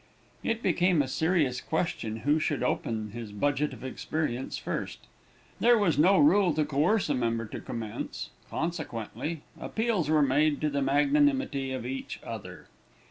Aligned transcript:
It 0.43 0.63
became 0.63 1.03
a 1.03 1.07
serious 1.07 1.61
question 1.61 2.21
who 2.25 2.39
should 2.39 2.63
open 2.63 3.11
his 3.11 3.31
budget 3.31 3.71
of 3.71 3.83
experience 3.83 4.57
first. 4.57 5.05
There 5.59 5.77
was 5.77 5.99
no 5.99 6.17
rule 6.17 6.55
to 6.55 6.65
coerce 6.65 7.07
a 7.07 7.13
member 7.13 7.45
to 7.45 7.59
commence; 7.59 8.31
consequently, 8.49 9.43
appeals 9.59 10.09
were 10.09 10.23
made 10.23 10.59
to 10.61 10.71
the 10.71 10.81
magnanimity 10.81 11.71
of 11.71 11.85
each 11.85 12.19
other. 12.23 12.65